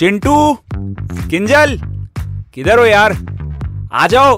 [0.00, 0.34] चिंटू
[1.30, 1.76] किंजल
[2.54, 3.12] किधर हो यार?
[3.92, 4.36] आ जाओ।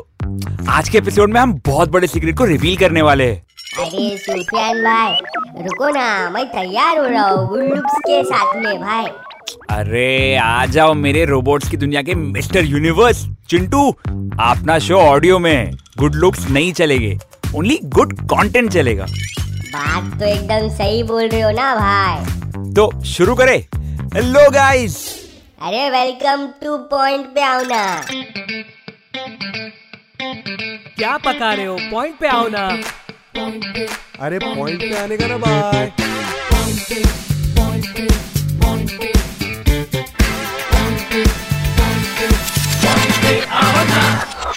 [0.69, 3.37] आज के एपिसोड में हम बहुत बड़े सीक्रेट को रिवील करने वाले हैं।
[3.79, 9.07] अरे सुफियान भाई रुको ना मैं तैयार हो रहा हूँ के साथ में भाई।
[9.71, 15.73] अरे आ जाओ मेरे रोबोट्स की दुनिया के मिस्टर यूनिवर्स चिंटू अपना शो ऑडियो में
[15.99, 17.19] गुड लुक्स नहीं चलेंगे
[17.55, 23.35] ओनली गुड कंटेंट चलेगा। बात तो एकदम सही बोल रहे हो ना भाई। तो शुरू
[23.35, 23.59] करें।
[24.15, 25.22] हेलो गाइस
[25.67, 27.83] अरे वेलकम टू पॉइंट पे आओ ना।
[30.97, 31.77] क्या पका रहे हो?
[31.91, 32.67] पॉइंट पे आओ ना।
[34.27, 35.93] अरे पॉइंट पे आने का ना बाय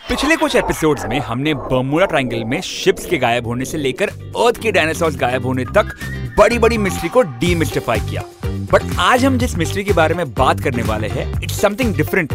[0.09, 4.09] पिछले कुछ एपिसोड्स में हमने बर्मुडा ट्रायंगल में शिप्स के गायब होने से लेकर
[4.45, 5.97] अर्थ के डायनासोर्स गायब होने तक
[6.37, 8.23] बड़ी बड़ी मिस्ट्री को डीमिस्टिफाई किया।
[8.75, 12.33] बट आज हम जिस मिस्ट्री के बारे में बात करने वाले हैं इट्स समथिंग डिफरेंट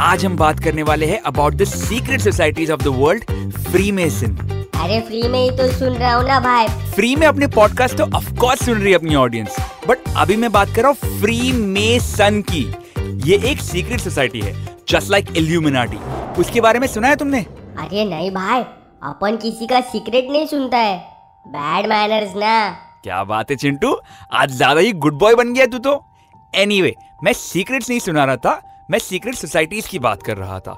[0.00, 4.34] आज हम बात करने वाले हैं about the secret societies of the world freemason
[4.82, 8.04] अरे फ्री में ही तो सुन रहा हूँ ना भाई। फ्री में अपने पॉडकास्ट तो
[8.16, 9.56] ऑफ़ कोर्स सुन रही है अपनी ऑडियंस
[9.88, 12.64] बट अभी मैं बात कर रहा हूँ फ्री में सन की।
[13.30, 14.54] ये एक सीक्रेट सोसाइटी है
[14.88, 15.98] जस्ट लाइक इल्यूमिनाटी
[16.40, 17.40] उसके बारे में सुना है तुमने?
[17.78, 18.62] अरे नहीं भाई
[19.10, 20.98] अपन किसी का सीक्रेट नहीं सुनता है।
[21.48, 22.56] बैड मैनर्स ना।
[23.06, 23.90] क्या बात है चिंटू?
[24.32, 25.92] आज ज़्यादा ही गुड बॉय बन गया तू तो।
[26.54, 30.58] एनीवे anyway, मैं सीक्रेट्स नहीं सुना रहा था मैं सीक्रेट सोसाइटीज की बात कर रहा
[30.60, 30.76] था।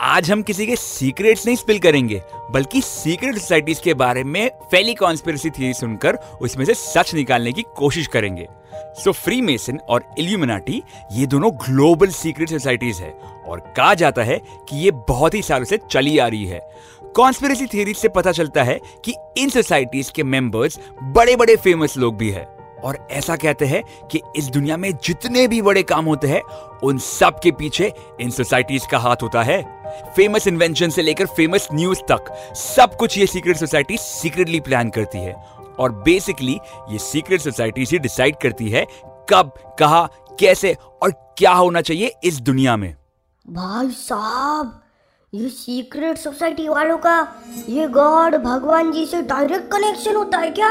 [0.00, 2.20] आज हम किसी के सीक्रेट्स नहीं स्पिल करेंगे
[2.50, 7.64] बल्कि सीक्रेट सोसाइटीज के बारे में फैली कॉन्स्पिरसी थी सुनकर उसमें से सच निकालने की
[7.76, 8.48] कोशिश करेंगे।
[8.98, 10.82] सो फ्री मेसन और इल्यूमिनाटी
[11.12, 13.10] ये दोनों ग्लोबल सीक्रेट सोसाइटीज है
[13.46, 16.60] और कहा जाता है कि ये बहुत ही सालों से चली आ रही है।
[17.16, 22.16] कॉन्स्पिरसी थ्योरी से पता चलता है कि इन सोसाइटीज के मेंबर्स बड़े बड़े फ़ेमस लोग
[22.16, 22.44] भी है।
[22.84, 26.40] और ऐसा कहते हैं कि इस दुनिया में जितने भी बड़े काम होते हैं,
[26.82, 29.62] उन सब के पीछे इन सोसाइटीज का हाथ होता है।
[30.16, 35.18] फ़ेमस इन्वेंशन से लेकर फ़ेमस न्यूज़ तक, सब कुछ ये सीक्रेट सोसाइटी सीक्रेटली प्लान करती
[35.18, 35.34] है।
[35.78, 38.86] और बेसिकली ये सीक्रेट सोसाइटी ही डिसाइड करती है
[39.30, 40.08] कब, कहा,
[40.40, 42.94] कैसे और क्या होना चाहिए इस दुनिया में।
[43.50, 44.82] भाई साहब
[45.34, 50.70] ये सीक्रेट सोसाइटी वालों का ये गॉड भगवान जी से डायरेक्ट कनेक्शन होता है क्या?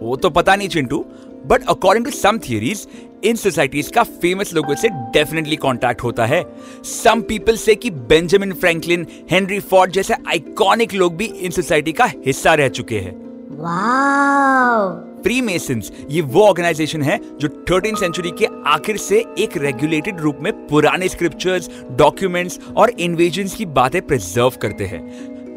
[0.00, 0.98] वो तो पता नहीं Chintu
[1.46, 2.86] but according to some theories
[3.24, 6.42] in societies का फ़ेमस लोगों से डेफिनेटली कांटेक्ट होता है।
[6.84, 12.04] सम पीपल से कि बेंजामिन फ्रैंकलिन हेनरी फोर्ड जैसे आइकॉनिक लोग भी इन सोसाइटी का
[12.26, 13.16] हिस्सा रह चुके हैं।
[13.58, 20.20] वाओ फ्री मेसन्स ये वो ऑर्गेनाइजेशन है जो थर्टीन सेंचुरी के आखिर से एक रेगुलेटेड
[20.20, 25.02] रूप में पुराने स्क्रिप्चर्स डॉक्यूमेंट्स और इन्वेजन की बातें प्रिजर्व करते हैं।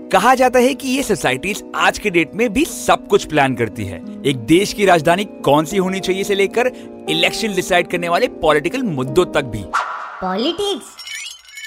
[0.10, 3.86] कहा जाता है कि ये सोसाइटीज आज के डेट में भी सब कुछ प्लान करती
[3.86, 6.72] है। एक देश की राजधानी कौन सी होनी चाहिए से लेकर
[7.10, 9.64] इलेक्शन डिसाइड करने वाले पॉलिटिकल मुद्दों तक भी।
[10.22, 10.90] पॉलिटिक्स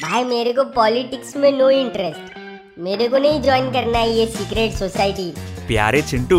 [0.03, 2.38] भाई मेरे को पॉलिटिक्स में नो इंटरेस्ट
[2.78, 5.33] मेरे को नहीं ज्वाइन करना है ये सीक्रेट सोसाइटी
[5.66, 6.38] प्यारे चिंटू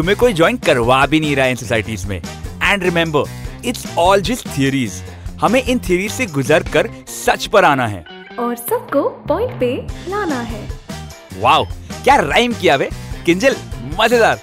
[0.00, 4.20] तुम्हें कोई ज्वाइन करवा भी नहीं रहा है इन सोसाइटीज में। And remember it's all
[4.20, 4.92] just theories
[5.40, 8.04] हमें इन थियरीज से गुजर कर सच पर आना है।
[8.38, 9.74] और सबको पॉइंट पे
[10.10, 10.62] लाना है।
[11.40, 11.64] वाओ
[12.04, 12.88] क्या राइम किया वे?
[13.26, 13.56] किंजल
[14.00, 14.40] मज़ेदार।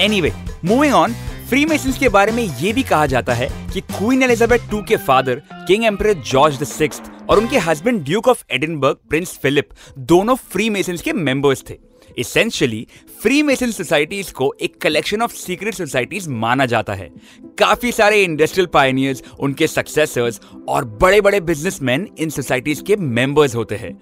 [0.00, 0.32] एनीवे
[0.64, 1.14] मूविंग ऑन
[1.48, 1.66] फ्री
[1.98, 5.84] के बारे में ये भी कहा जाता है कि क्वीन एलिजाबेथ टू के father king
[5.84, 9.68] emperor George the six और उनके husband duke of Edinburgh prince Philip
[9.98, 11.78] दोनों फ्री के मेंबर्स थे।
[12.18, 12.86] इसेंशियली
[13.22, 17.08] फ्री मेसन सोसाइटीज को एक कलेक्शन ऑफ़ सीक्रेट सोसाइटीज माना जाता है।
[17.58, 23.76] काफ़ी सारे इंडस्ट्रियल पायनियर्स उनके सक्सेसर्स और बड़े बड़े बिजनेसमैन इन सोसाइटीज के मेंबर्स होते
[23.76, 23.98] हैं।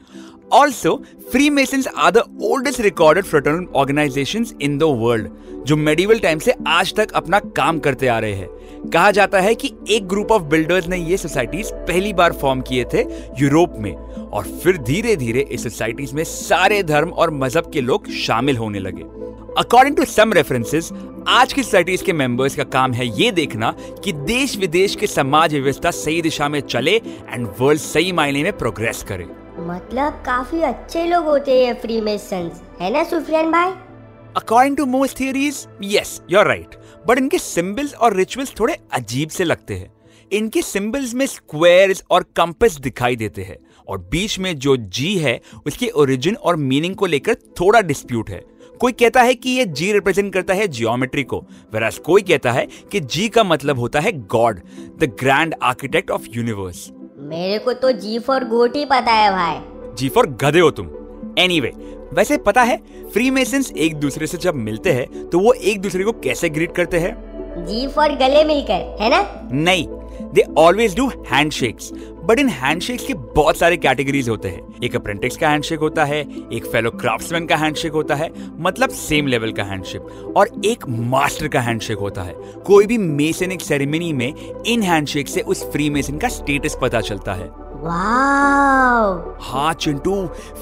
[0.50, 0.94] Also
[1.32, 5.28] free mason are the oldest recorded fraternal organisation in the world
[5.66, 9.54] जो मेडिवल टाइम से आज तक अपना काम करते आ रहे हैं। कहा जाता है
[9.54, 13.02] कि एक ग्रुप ऑफ़ बिल्डर्स ने ये सोसाइटीज पहली बार फॉर्म किए थे
[13.40, 18.10] यूरोप में, और फिर धीरे धीरे इस सोसाइटीज में सारे धर्म और मज़हब के लोग
[18.16, 19.02] शामिल होने लगे।
[19.58, 20.92] अकॉर्डिंग टू सम रेफरेंसेस
[21.28, 25.54] आज की सोसाइटीज के मेंबर्स का काम है ये देखना कि देश विदेश के समाज
[25.54, 29.26] व्यवस्था सही दिशा में चले एंड वर्ल्ड सही मायने में प्रोग्रेस करे।
[29.62, 31.96] मतलब काफ़ी अच्छे लोग होते हैं फ्री
[32.80, 33.72] है ना सुफियान भाई?
[34.36, 36.76] According to most theories yes you right
[37.06, 39.92] but इनके सिंबल्स और रिचुअल्स थोड़े अजीब से लगते हैं।
[40.32, 43.56] इनके सिंबल्स में स्क्वायर्स और कंपस दिखाई देते हैं।
[43.88, 48.40] और बीच में जो जी है, उसके ओरिजिन और मीनिंग को लेकर थोड़ा डिस्प्यूट है।
[48.80, 51.38] कोई कहता है कि ये जी रिप्रेजेंट करता है जियोमेट्री को
[51.74, 54.60] वेराज कोई कहता है कि जी का मतलब होता है God
[54.98, 56.90] the grand architect of universe
[57.22, 59.60] मेरे को तो जी फॉर गोट ही पता है भाई।
[59.94, 60.86] जी फॉर गधे हो तुम।
[61.38, 62.76] एनीवे anyway, वैसे पता है
[63.12, 63.44] फ्री
[63.76, 67.14] एक दूसरे से जब मिलते हैं तो वो एक दूसरे को कैसे ग्रीट करते हैं?
[67.66, 69.48] जी फॉर गले मिलकर है ना?
[69.52, 69.86] नहीं
[70.34, 71.90] they always do handshakes
[72.24, 76.20] but in handshakes के बहुत सारे कैटेगरीज होते हैं। एक अप्रेंटिस का हैंडशेक होता है,
[76.52, 78.30] एक फेलो क्राफ्ट्समैन का हैंडशेक होता है
[78.60, 82.34] मतलब सेम लेवल का हैंडशेक और एक मास्टर का हैंडशेक होता है।
[82.66, 84.32] कोई भी मेसनिक सेरेमनी में
[84.66, 87.50] इन हैंडशेक से उस फ्री मेसन का स्टेटस पता चलता है।
[87.82, 90.14] वाओ हाँ चिंटू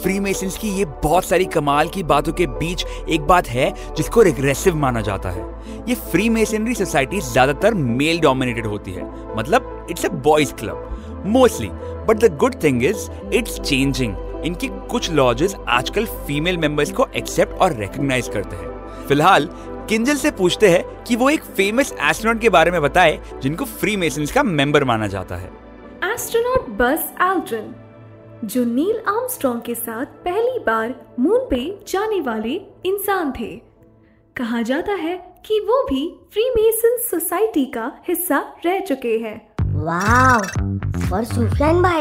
[0.03, 4.23] फ्री मेसन्स की ये बहुत सारी कमाल की बातों के बीच एक बात है जिसको
[4.23, 5.45] रिग्रेसिव माना जाता है।
[5.89, 9.05] ये फ्री मेसनरी सोसाइटी ज़्यादातर मेल डोमिनेटेड होती है।
[9.37, 11.69] मतलब it's a boys club mostly
[12.07, 17.53] but the good thing is it's changing इनके कुछ लॉजेस आजकल फीमेल मेंबर्स को एक्सेप्ट
[17.53, 19.49] और रिकॉग्नाइज करते हैं। फ़िलहाल
[19.89, 23.97] किंजल से पूछते हैं कि वो एक फ़ेमस एस्ट्रोनॉट के बारे में बताए जिनको फ्री
[23.97, 25.51] मेसन्स का मेंबर माना जाता है।
[26.05, 27.75] एस्ट्रोनॉट बस एल्ड्रिन
[28.45, 31.59] जो नील आर्मस्ट्रॉन्ग के साथ पहली बार मून पे
[31.89, 32.53] जाने वाले
[32.87, 33.51] इंसान थे।
[34.37, 39.37] कहा जाता है कि वो भी फ्रीमेसन सोसाइटी का हिस्सा रह चुके हैं।
[39.85, 40.41] वाओ
[41.11, 42.01] पर सुफियान भाई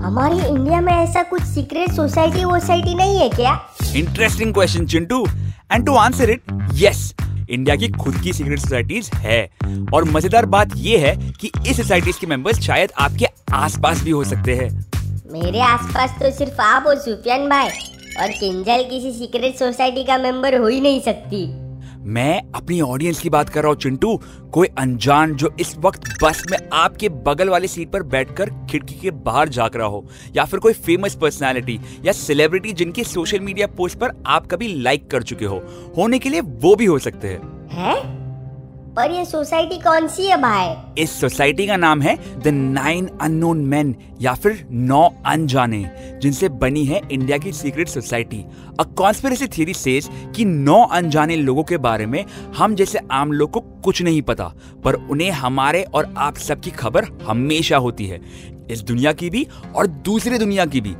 [0.00, 3.58] हमारे इंडिया में ऐसा कुछ सीक्रेट सोसाइटी वोसाइटी नहीं है क्या?
[3.96, 5.24] Interesting question Chintu
[5.72, 6.42] and to answer it
[6.74, 7.14] yes
[7.50, 9.42] India की खुद की सीक्रेट सोसाइटीज है।
[9.94, 14.24] और मज़ेदार बात यह है कि इस सोसाइटीज के मेंबर्स शायद आपके आसपास भी हो
[14.24, 14.68] सकते हैं।
[15.32, 17.68] मेरे आसपास तो सिर्फ़ आप और सुफियान भाई।
[18.20, 21.46] और किंजल किसी सीक्रेट सोसाइटी का मेंबर हो ही नहीं सकती।
[22.06, 24.16] मैं अपनी ऑडियंस की बात कर रहा हूँ, चिंटू।
[24.52, 29.10] कोई अनजान जो इस वक्त बस में आपके बगल वाली सीट पर बैठकर खिड़की के
[29.10, 30.04] बाहर झाँक रहा हो,
[30.36, 35.10] या फिर कोई फ़ेमस पर्सनालिटी या सेलिब्रिटी जिनके सोशल मीडिया पोस्ट पर आप कभी लाइक
[35.10, 35.62] कर चुके हो,
[35.96, 38.23] होने के लिए वो भी हो सकते हैं। है?
[38.96, 43.64] पर ये सोसाइटी कौन सी है भाई इस सोसाइटी का नाम है द नाइन अननोन
[43.66, 45.84] मैन, या फिर नौ अनजाने,
[46.22, 48.44] जिनसे बनी है इंडिया की secret society.
[48.80, 52.24] A conspiracy theory says कि नौ अनजाने लोगों के बारे में
[52.56, 54.52] हम जैसे आम लोग को कुछ नहीं पता,
[54.84, 58.20] पर उन्हें हमारे और आप सबकी खबर हमेशा होती है।
[58.70, 59.46] इस दुनिया की भी
[59.76, 60.94] और दूसरी दुनिया की भी।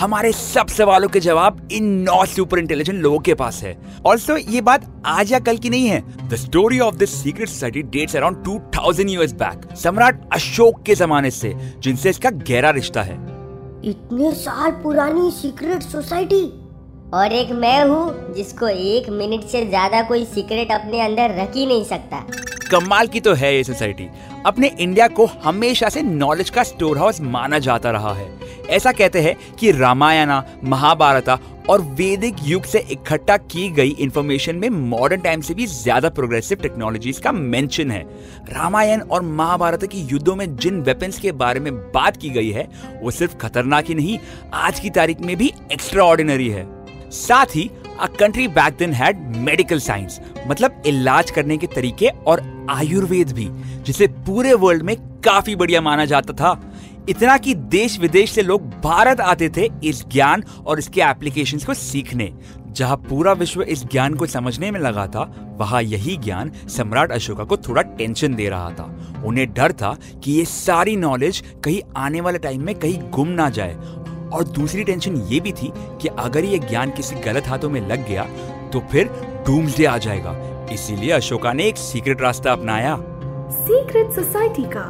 [0.00, 3.76] हमारे सब सवालों के जवाब इन नौ सुपर इंटेलिजेंट लोगों के पास है।
[4.06, 7.82] ऑल्सो ये बात आज या कल की नहीं है। The story of this secret society
[7.82, 13.14] dates around 2000 years back सम्राट अशोक के जमाने से, जिनसे इसका गहरा रिश्ता है।
[13.84, 16.44] इतने साल पुरानी सीक्रेट सोसाइटी
[17.14, 21.66] और एक मैं हूँ, जिसको एक मिनट से ज़्यादा कोई सीक्रेट अपने अंदर रख ही
[21.66, 22.24] नहीं सकता।
[22.70, 24.08] कमाल की तो है ये सोसाइटी।
[24.46, 28.28] अपने इंडिया को हमेशा से नॉलेज का स्टोर हाउस माना जाता रहा है।
[28.68, 31.38] ऐसा कहते हैं कि रामायणा, महाभारता
[31.70, 36.58] और वैदिक युग से इकट्ठा की गई इंफॉर्मेशन में मॉडर्न टाइम से भी ज़्यादा प्रोग्रेसिव
[36.62, 38.02] टेक्नोलॉजीज़ का मेंशन है।
[38.48, 42.68] रामायण और महाभारत की युद्धों में जिन वेपन्स के बारे में बात की गई है,
[43.02, 44.18] वो सिर्फ़ खतरनाक ही नहीं,
[44.54, 46.68] आज की तारीख में भी एक्स्ट्रा है।
[47.12, 47.70] साथ ही
[48.00, 53.48] a country back then had medical science मतलब इलाज करने के तरीके और आयुर्वेद भी,
[53.82, 56.60] जिसे पूरे वर्ल्ड में काफ़ी बढ़िया माना जाता था।
[57.08, 61.74] इतना कि देश विदेश से लोग भारत आते थे इस ज्ञान और इसके एप्लीकेशंस को
[61.74, 62.32] सीखने।
[62.68, 65.22] जहाँ पूरा विश्व इस ज्ञान को समझने में लगा था,
[65.58, 70.32] वहाँ यही ज्ञान सम्राट अशोका को थोड़ा टेंशन दे रहा था। उन्हें डर था कि
[70.32, 73.74] ये सारी नॉलेज कहीं आने वाले टाइम में कहीं गुम ना जाए
[74.32, 78.06] और दूसरी टेंशन ये भी थी कि अगर ये ज्ञान किसी गलत हाथों में लग
[78.08, 78.24] गया
[78.72, 79.08] तो फिर
[79.46, 80.34] डूम्सडे आ जाएगा।
[80.72, 82.96] इसीलिए अशोका ने एक सीक्रेट रास्ता अपनाया।
[83.52, 84.86] सीक्रेट सोसाइटी का।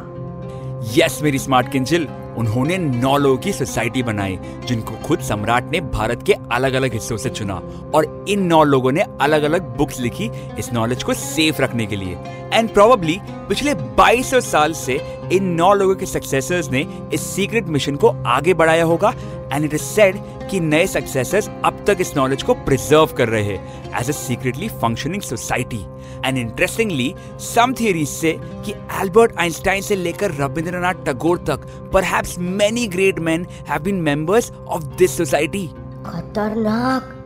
[0.95, 2.07] यस मेरी स्मार्ट किंजल
[2.37, 7.17] उन्होंने नौ लोगों की सोसाइटी बनाई, जिनको खुद सम्राट ने भारत के अलग अलग हिस्सों
[7.17, 7.61] से चुना।
[7.95, 10.29] और इन नौ लोगों ने अलग अलग बुक्स लिखी
[10.59, 12.17] इस नॉलेज को सेफ़ रखने के लिए।
[12.53, 14.99] एंड प्रोबेबली पिछले 2200 साल से
[15.33, 19.13] इन नौ लोगों के सक्सेसर्स ने इस सीक्रेट मिशन को आगे बढ़ाया होगा।
[19.53, 20.17] एंड इट इज़ सेड
[20.49, 24.69] कि नए सक्सेसर्स अब तक इस नॉलेज को प्रिजर्व कर रहे हैं as a secretly
[24.69, 25.85] functioning society
[26.25, 28.31] and interestingly some theories से
[28.65, 34.51] कि एल्बर्ट आइंस्टाइन से लेकर रविंद्रनाथ टैगोर तक perhaps many great man have been members
[34.51, 35.67] of this society
[36.05, 37.17] खतरनाक।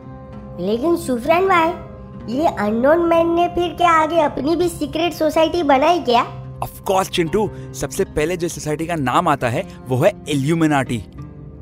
[0.60, 1.72] लेकिन सुफरन भाई
[2.34, 6.22] ये अननोन मैन ने फिर क्या आगे अपनी भी सीक्रेट सोसाइटी बनाई क्या?
[6.62, 10.96] ऑफ़ कोर्स चिंटू सबसे पहले जो सोसाइटी का नाम आता है वो है इल्यूमिनाटी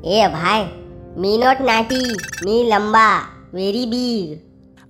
[0.05, 0.63] ए भाई
[1.21, 2.01] मी नॉट नाटी
[2.45, 3.07] मी लंबा
[3.53, 4.39] वेरी बिग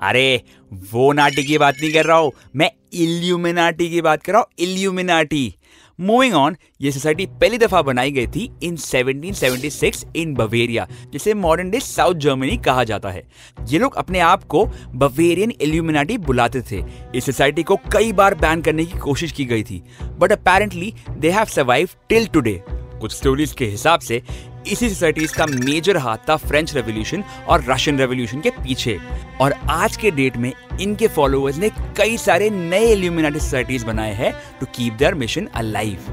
[0.02, 0.42] अरे
[0.92, 4.48] वो नाटी की बात नहीं कर रहा हूँ, मैं इल्यूमिनाटी की बात कर रहा हूँ
[4.60, 5.54] इल्यूमिनाटी
[6.00, 11.70] मूविंग ऑन ये सोसाइटी पहली दफ़ा बनाई गई थी इन 1776 इन बवेरिया जिसे मॉडर्न
[11.70, 13.24] डे साउथ जर्मनी कहा जाता है।
[13.70, 14.66] ये लोग अपने आप को
[14.96, 16.84] बवेरियन इल्यूमिनाटी बुलाते थे।
[17.16, 19.82] इस सोसाइटी को कई बार बैन करने की कोशिश की गई थी।
[20.20, 24.22] But apparently they have survive till today कुछ स्टोरीज के हिसाब से
[24.68, 28.98] इसी सोसाइटीज का मेजर हाथ था फ्रेंच रेवोल्यूशन और रशियन रेवोल्यूशन के पीछे।
[29.42, 34.34] और आज के डेट में इनके फॉलोअर्स ने कई सारे नए इल्यूमिनाटी सोसाइटीज बनाए हैं
[34.60, 36.12] to keep their mission alive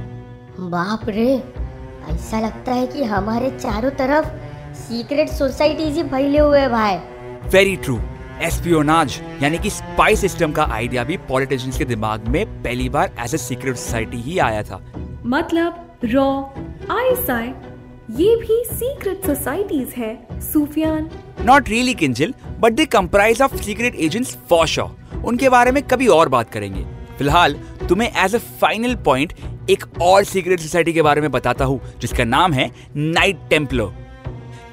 [0.60, 1.32] बाप रे
[2.10, 4.26] ऐसा लगता है कि हमारे चारों तरफ़
[4.76, 6.96] सीक्रेट सोसाइटीज ही फैले हुए हैं भाई।
[7.48, 7.98] वेरी ट्रू
[8.42, 13.34] एस्पियोनाज यानी कि स्पाई सिस्टम का आइडिया भी पॉलिटिशियंस के दिमाग में पहली बार एज
[13.34, 14.80] ए सीक्रेट सोसाइटी ही आया था।
[15.26, 16.30] मतलब रॉ
[16.90, 17.52] आईएसआई
[18.12, 21.08] ये भी सीक्रेट सोसाइटीज है Sufiyan
[21.40, 26.06] not really Kinjal but they comprise of secret agents for sure उनके बारे में कभी
[26.06, 26.82] और बात करेंगे।
[27.18, 27.54] फ़िलहाल,
[27.88, 29.32] तुम्हें एज अ फाइनल पॉइंट
[29.70, 34.00] एक और सीक्रेट सोसाइटी के बारे में बताता हूँ, जिसका नाम है नाइट टेम्पलर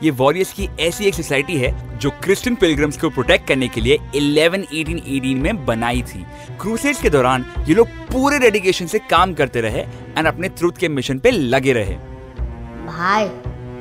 [0.03, 3.97] ये वॉरियर्स की ऐसी एक सोसाइटी है, जो क्रिश्चियन पिलग्रम्स को प्रोटेक्ट करने के लिए
[4.15, 6.25] 1118 में बनाई थी।
[6.61, 9.81] क्रूसेड्स के दौरान ये लोग पूरे डेडिकेशन से काम करते रहे
[10.17, 11.97] एंड अपने ट्रूथ के मिशन पे लगे रहे।
[12.89, 13.25] भाई,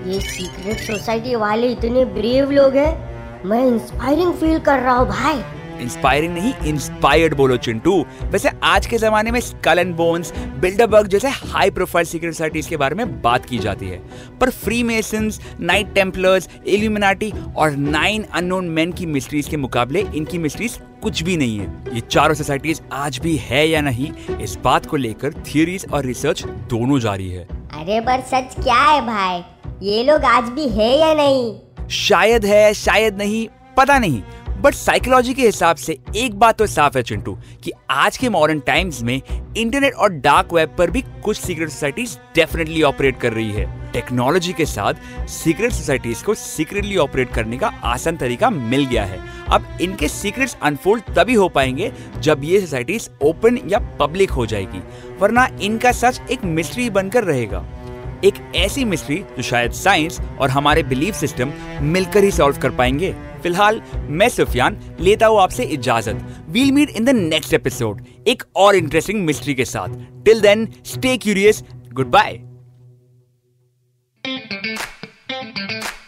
[0.07, 5.43] ये सीक्रेट सोसाइटी वाले इतने ब्रेव लोग हैं, मैं इंस्पायरिंग फील कर रहा हूँ भाई।
[5.83, 11.29] इंस्पायरिंग नहीं इंस्पायर्ड बोलो चिंटू। वैसे आज के जमाने में स्कल एंड बोन्स बिल्डरबर्ग जैसे
[11.29, 14.01] हाई प्रोफ़ाइल सीक्रेट सोसाइटीज के बारे में बात की जाती है।
[14.41, 20.39] पर free masons knight templars Illuminati और नाइन अननोन मैन की मिस्ट्रीज के मुकाबले इनकी
[20.39, 24.87] मिस्ट्रीज कुछ भी नहीं है। ये चारों सोसाइटीज आज भी है या नहीं, इस बात
[24.87, 27.47] को लेकर थियरीज और रिसर्च दोनों जारी है।
[27.89, 29.43] अरे, पर सच क्या है भाई?
[29.83, 31.89] ये लोग आज भी है या नहीं?
[31.89, 34.23] शायद है, शायद नहीं, पता नहीं।
[34.61, 38.61] बट साइकोलॉजी के हिसाब से एक बात तो साफ़ है चिंटू, कि आज के मॉडर्न
[38.61, 39.21] टाइम्स में
[39.57, 44.53] इंटरनेट और डार्क वेब पर भी कुछ सीक्रेट सोसाइटीज डेफिनेटली ऑपरेट कर रही है। टेक्नोलॉजी
[44.53, 49.19] के साथ सीक्रेट सोसाइटीज को सीक्रेटली ऑपरेट करने का आसान तरीका मिल गया है।
[49.49, 54.83] अब इनके सीक्रेट्स अनफोल्ड तभी हो पाएँगे जब ये सोसाइटीज ओपन या पब्लिक हो जाएगी,
[55.21, 57.65] वरना इनका सच एक मिस्ट्री बनकर रहेगा।
[58.25, 61.53] एक ऐसी मिस्ट्री जो शायद साइंस और हमारे बिलीफ सिस्टम
[61.85, 67.05] मिलकर ही सॉल्व कर पाएँगे। फ़िलहाल, मैं सुफियान, लेता हूँ आपसे इजाज़त। We'll meet in
[67.05, 69.95] the next episode एक और इंटरेस्टिंग मिस्ट्री के साथ।
[70.25, 72.41] Till then stay curious good bye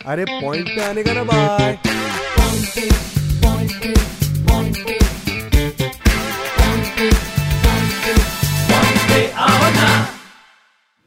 [0.07, 1.79] अरे पॉइंट पे आने का ना bye